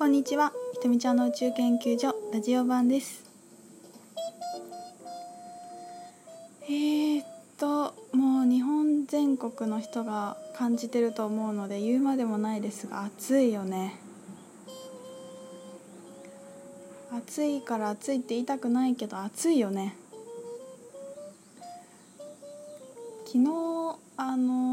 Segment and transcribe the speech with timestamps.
[0.00, 0.50] こんにちは。
[0.72, 3.22] ひとみちゃんの宇宙研究所ラジオ版です。
[6.62, 7.26] えー、っ
[7.58, 14.00] ともう日本全国の人が感じてると思うので言うまでもないですが暑いよね。
[17.14, 19.96] 暑いから暑いって言いたくないけど暑いよね。
[23.26, 24.69] 昨日あの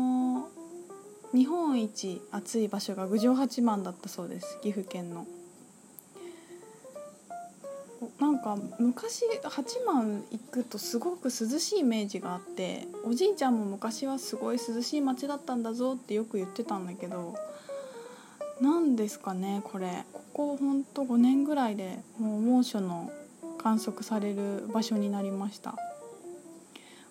[1.38, 5.28] 日本一暑い場所が郡上八幡だったそうです岐阜県の。
[8.20, 17.36] なんか昔八幡行くとすごく涼しいイメージがあっておじいちゃんも昔はすごい涼しい町だったんだぞってよく言ってたんだけど
[18.60, 20.06] 何ですかねこれ。
[20.12, 23.12] ここほんと5年ぐらいでもう猛暑の
[23.60, 25.76] 観測される場所になりました。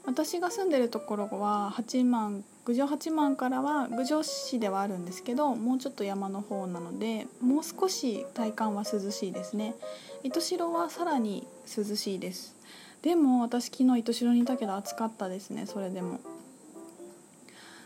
[0.06, 9.74] 私が住んでるところは八幡郡上八幡からは郡上市ではあるんですけどもうちょっと山の方なのでもう少し体感は涼しいですね。
[10.22, 12.56] 糸代はさらに涼しいです。
[13.02, 16.20] でも私昨日糸代にいたけど暑かったですねそれでも。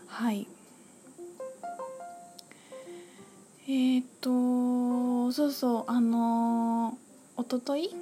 [0.07, 0.47] はい。
[3.67, 7.95] えー、っとそうそうあのー、おととい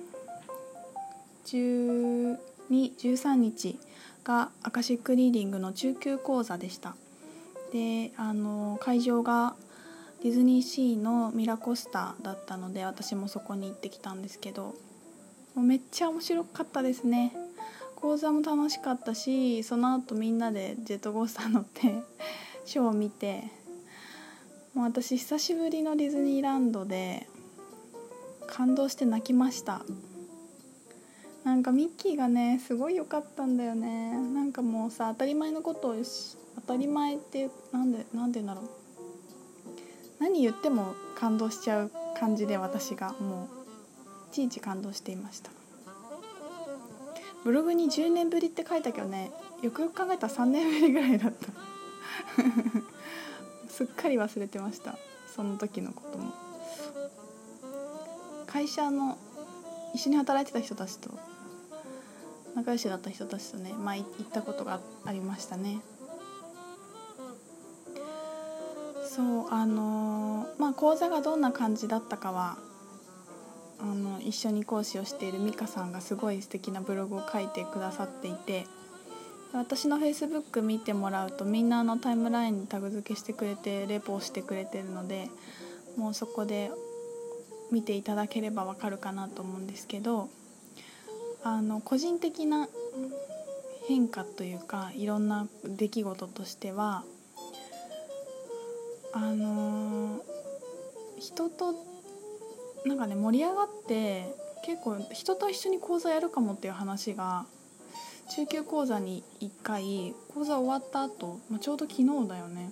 [1.47, 3.78] ？1213日。
[4.29, 6.95] がアカシックリーディングの中級講座でした。
[7.73, 9.57] であの会場が
[10.23, 14.75] ディズニーシーのミラコスタだったので私もそこに行ってきたんですけど
[15.55, 17.34] もうめっちゃ面白かったですね。
[17.97, 21.95] 講座も楽しかったしその後みんなでジェットコースター乗って
[22.67, 23.45] ショーを見て
[24.75, 27.27] もう私久しぶりのディズニーランドで
[28.47, 29.83] 感動して泣きました。
[31.48, 34.12] なんかミッキーがねすごい良かったんだよね。
[34.12, 38.64] なんかもうさ当たり前のことをし当たり前ってなんでなんでだろう。
[40.20, 43.46] 何言っても感動しちゃう感じで私がもう
[44.30, 45.50] いちいち感動していました。
[47.44, 49.31] ブログに10年ぶりって書いたけどね
[49.62, 51.47] よくよく考えたら3年ぶりぐらいだった。
[53.72, 54.98] すっかり忘れてました。
[55.34, 56.31] その時のことも。
[58.47, 59.16] 会社の
[59.94, 61.10] 一緒に働いてた人たちと
[62.54, 65.81] 仲良しだった人たちとね、まあ、行ったことがありましたね。
[69.09, 72.59] そうあのー、まあ講座がどんな感じだったかは
[73.81, 78.66] あの一緒に講師をしている美香さんがすごい素敵なブログを書いてくださっていて
[79.53, 85.31] 私のフェイスブック見てもらうとみんなのタイムラインにタグ付けしてくれてレポをしてくれてるので
[85.97, 86.70] もうそこで
[87.71, 90.29] 見ていただければわかるかなと思うんですけど
[91.43, 92.69] あの個人的な
[93.87, 97.05] 変化というかいろんな出来事としては
[99.12, 100.21] あの
[101.19, 101.75] 人と
[102.84, 104.27] なんかね盛り上がって
[104.65, 107.47] 結構人と一緒に講座やるかもっていう話が
[108.31, 112.71] 中級講座に1回講座終わった後、まあちょうど昨日だよね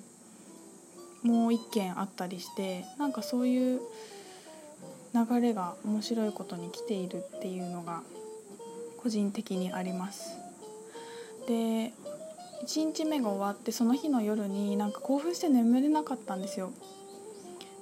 [1.22, 3.80] もう1件あったりしてなんかそういう
[5.16, 8.02] 流れが面白いことに来ているっていうのが
[8.98, 10.36] 個人的にあります。
[11.48, 11.92] で
[12.64, 16.70] 1日目が終わってその日の夜になんか興奮して眠れなかったんですよ。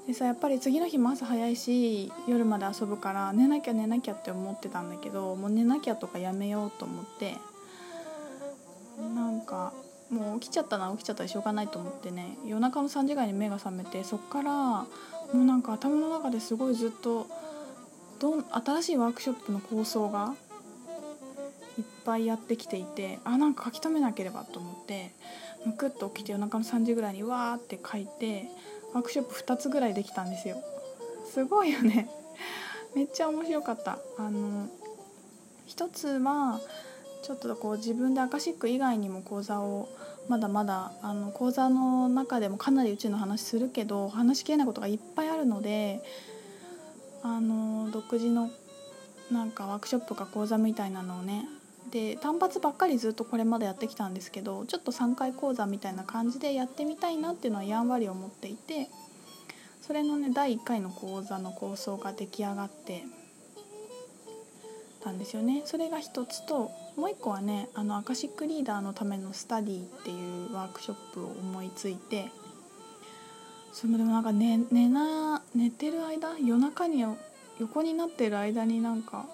[0.07, 7.37] でさやっぱり次の日も朝早いし夜まで遊ぶから寝なきゃ寝なきゃって思ってたんだけどもう寝なきゃとかやめようと思って
[9.15, 9.73] なんか
[10.11, 12.37] もう起きちゃったな起きちゃったらしょうがないと思ってね。
[12.45, 14.87] 夜中の3時ぐらいに目が覚めてそっからも
[15.33, 17.27] うなんか頭の中ですごいずっと
[18.21, 20.35] どん新しいワークショップの構想が
[21.79, 25.11] いっぱいやってきていてあなんか書き留めなければと思って
[25.67, 28.49] むくっと起きて夜中の3時ぐらいにわーって書いて
[28.93, 30.57] ワークショップ2つぐらいできたんですよ。
[31.27, 32.09] すごいよね。
[32.95, 33.99] めっちゃ面白かった。
[34.19, 34.69] あの
[35.67, 36.61] 一つは
[37.25, 39.89] ちょっとこう自分でアカシック以外にも講座を
[40.29, 46.03] まだまだあの講座の中でもかなり宇宙の話するけど話しきれないことがいっぱいあるので
[47.23, 48.51] あの独自の
[49.33, 51.47] なんかワークショップか講座みたいなのをね
[51.91, 58.89] で単発ばっかりずっとこれまでやってきたんですけどちょっと3回講座みたいな感じでやってみたいなっていうのはやんわり思っていて
[59.81, 63.05] それのね第1回の講座の構想が出来上がって
[65.03, 65.63] たんですよね。
[65.67, 72.31] それが一つともう一個はねあのアカシックリーダーのためのスタディっていうワークショップを思いついて
[73.73, 77.05] それでもなんか寝寝な寝てる間夜中に
[77.59, 79.27] 横になってる間になんか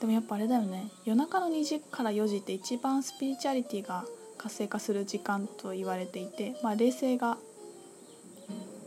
[0.00, 0.90] でもやっぱあれだよね。
[1.04, 4.04] 夜中の2時から4時って一番スピリチュアリティが
[4.36, 7.36] 活性化する時間と言われていて、まあ、冷静が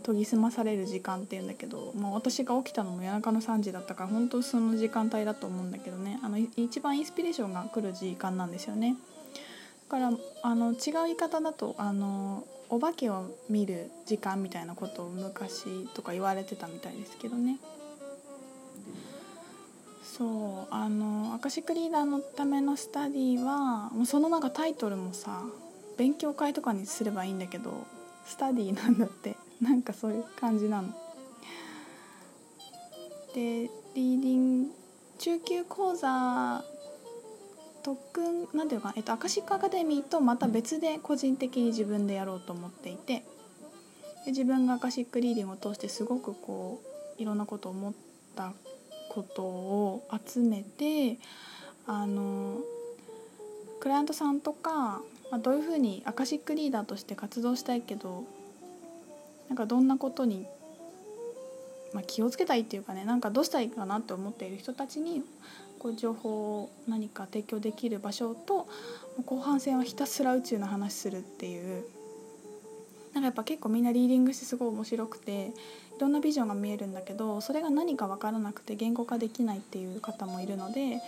[0.01, 8.95] 研ぎ澄まされる時間っていうんだけど、まあ、私が起きたのも夜中の3時だったから本当その時間帯だと思うんだけどねあの一番インスピレーションが来る時間なんですよね。
[9.89, 10.12] だから
[10.44, 17.57] あの違う言い方だとあのお化けを見る時間みたいなことを昔とか言われてたみたいですけどね。
[20.04, 25.42] そうあのアカシックリーダーのためのスタディはもうそのなんかタイトルもさ
[25.97, 27.86] 勉強会とかにすればいいんだけど
[28.25, 30.90] スタディなんだって なんかそういう感じなの。
[33.34, 34.72] でリーディング
[35.19, 36.63] 中級講座
[37.84, 43.24] 特訓なんていうか、えっと、アカシックアカデミーとまた別で個人的に自分でやろうと思っていて
[44.25, 46.81] で自分がアカシックリーディングを通してすごくこ
[47.18, 47.94] ういろんなことを思っ
[48.36, 48.54] た
[49.10, 51.18] ことを集めて
[51.88, 52.57] あの
[53.80, 58.24] クライアントさんとか、まあ、どういうふうにアカシックリーダーとして活動したいけど
[59.51, 60.48] なんかどんなことに、
[61.94, 65.24] まあ、気をつけたいっていうかねなんかどうしたらいいかなって思っている人たちに
[65.77, 68.69] こう情報を何か提供できる場所と
[69.25, 71.83] 後半戦はひたすら宇宙の話するっていう
[73.13, 75.51] なんかやっぱ結構みんなリーディングしてすごい面白くてい
[76.00, 81.01] ろんなビジョンが見えるんだけどそれが何か分からなくて言語化できないっていう方もいるので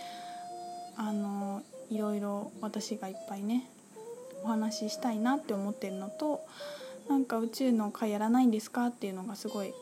[0.98, 3.70] あのいろいろ私がいっぱいね
[4.42, 6.42] お話ししたいなって思ってるのと
[7.08, 9.72] なんか宇宙の会やらないんですかっていうのがすごい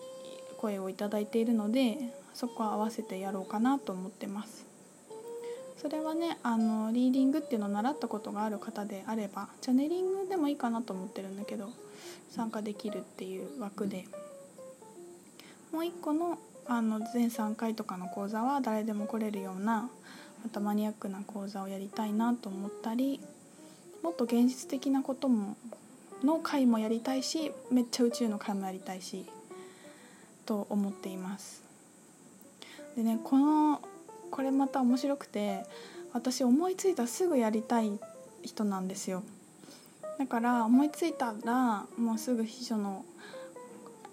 [0.59, 1.99] 声をいただいているので
[2.35, 4.73] そこは合わせてやろうかなと思ってます。
[5.77, 11.71] それはねあのリーディングっていうのを習ったことがある方であればチャネリングでもいいかなと思ってるんだけど
[12.31, 14.05] 参加できるっていう枠で
[15.73, 19.91] もう一個のあの全3回とかの講座は誰でも来れるような
[20.45, 23.21] またマニアックな講座をやりたいなと思ったり
[24.05, 25.57] もっと現実的なことも
[26.25, 29.27] の回もやりたいしめっちゃ宇宙の回もやりたいし
[30.47, 31.63] と思っています。
[32.97, 33.81] でねこの
[34.31, 35.65] これまた面白くて
[36.13, 37.99] 私思いついたらすぐやりたい
[38.43, 39.23] 人なんですよ。
[40.19, 43.05] だから思いついたらもうすぐ秘書の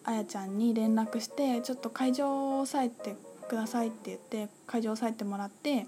[0.04, 3.16] あやちゃんに連絡してちょっと会場を押さえて
[3.48, 5.88] くださいって言って会場を押さえてもらって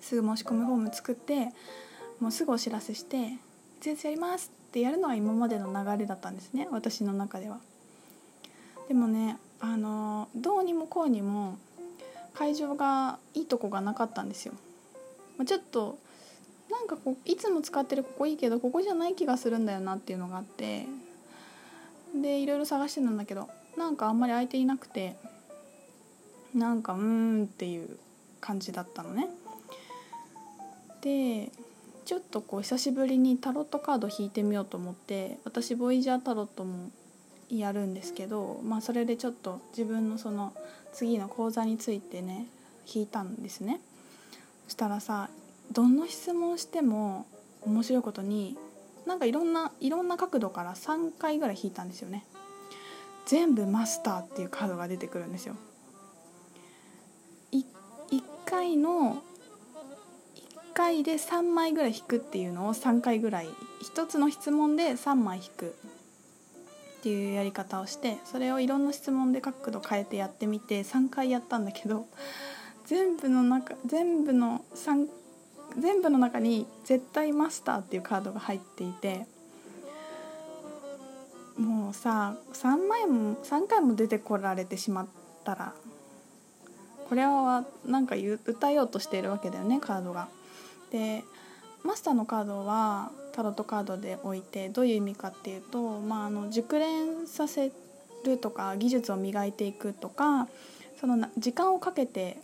[0.00, 1.48] すぐ申し込みフォーム作って
[2.18, 3.38] もうすぐお知らせして
[3.80, 7.60] 「全然やります」ってやるのは今までの流れだったんですね私の中では。
[8.88, 11.58] でもねあのどうにもこうにも
[12.34, 14.54] 会場がいいとこがなかったんですよ。
[15.36, 15.98] まあ、ちょっと
[16.70, 20.86] なんかこういつも使ってるここいいけどここじゃない気がするんだよなっていうのがあって
[22.14, 25.16] でいろいろ探してたんだけどなんかあんまり空いていなくて
[26.54, 27.00] なんかうー
[27.42, 27.98] んっていう
[28.40, 29.28] 感じだったのね。
[31.02, 31.50] で
[32.10, 36.90] ちょっとこう久しぶりにタロットカード引いてみようと思って私ボイジャータロットも
[37.48, 40.52] やるんですけど、まあ、それでちょっと自分のその
[40.92, 42.46] 次の講座についてね
[42.92, 43.80] 引いたんですね。
[44.64, 45.30] そしたらさ
[45.70, 47.26] どの質問しても
[47.62, 48.56] 面白いことに
[49.06, 52.24] なんかいろんないろんな角度から3回ぐらい引いたんですよね。
[53.26, 55.54] 全部マスターっていうカードが出てくるんですよ。
[57.52, 57.62] 1
[58.46, 59.22] 回の
[60.74, 63.48] 回で3枚ぐらい引くっていうのを3回ぐらい
[63.94, 65.74] 1つの質問で3枚引く
[67.00, 72.06] っていうやり方をしてそれをいろんな質問で角度変えてやってみて3回やったんだけど
[72.86, 75.06] 全部の中全部の3
[75.78, 79.26] 全部の中に「絶対マスター」っていうカードが入っていて
[81.56, 85.06] もうさ3枚も3回も出てこられてしまっ
[85.44, 85.72] たら
[87.08, 88.14] これはなんか
[88.46, 90.28] 歌ようとしているわけだよねカードが。
[90.90, 91.24] で
[91.84, 97.72] マスターのカードはタロットカードで置いてどういう意味かっていうと、まあ、あの熟練させ
[98.24, 100.48] るとか技術を磨いていくとか
[101.00, 102.36] その時間をかけて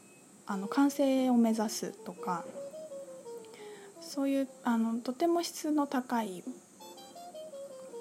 [0.47, 2.45] あの完成を目指すとか
[4.01, 6.45] そういうあのとても質の高い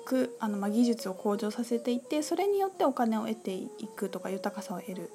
[0.06, 5.10] くあの、まあ、技術を向上させていってそれによってお金を得ていくとか豊かさを得る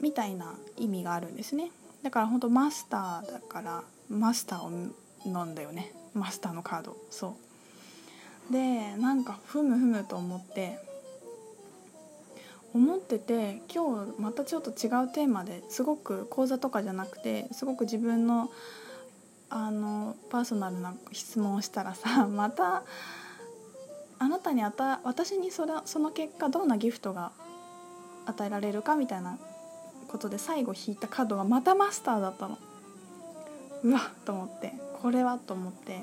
[0.00, 1.70] みたいな意味があるんですね。
[2.02, 4.70] だから本当マスターだからマスターを
[5.24, 5.92] 飲んだよね。
[6.14, 6.96] マスターのカード。
[7.10, 7.36] そ
[8.50, 8.52] う。
[8.52, 10.78] でなんかふむふむと思って
[12.74, 18.50] 思ってて今日またちょっと違うテーマですごく講座とかじゃなくてすごく自分の
[19.50, 22.84] あのパーソナルな質問をしたらさ また
[24.18, 27.32] あなたにあた私にそれその結果どんなギフトが
[28.26, 29.38] 与えられるかみたいな
[30.08, 32.58] ことで最後引いたカードがまたマスターだったの。
[33.84, 34.72] うわっと思って。
[35.00, 36.02] これはと思って。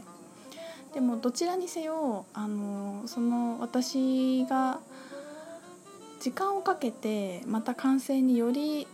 [0.94, 4.80] でもどちらにせよあのその私が
[6.22, 8.88] 時間をかけてまた完成により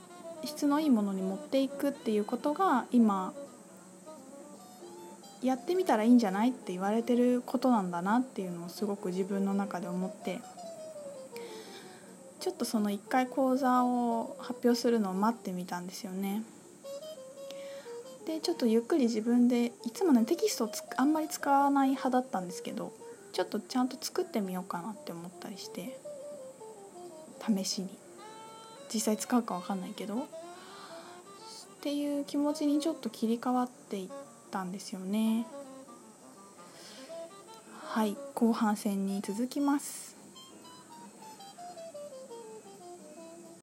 [0.44, 3.34] 質のいいものに持っていくっていうことが今
[5.44, 10.40] やってみたらいいんじゃないって言われてることなんだなっていうのをすごく自分の中で思って。
[12.42, 16.42] ちょっとその1回講座を発表するのを待ってみたんですよね。
[18.26, 22.94] でちょっとゆっくり自分でいつもねテキストをあんまり使わない派だったんですけど
[23.32, 25.98] ちょっとちゃんと作ってみようかなって思ったりして
[27.46, 27.90] 試しに。
[28.94, 30.16] 実際使うか分かんないけど。
[30.16, 30.18] っ
[31.82, 34.10] ていう気持ちにちょっと切り替わっていっ
[34.52, 35.48] たんですよね。
[37.86, 40.21] はい後半戦に続きます。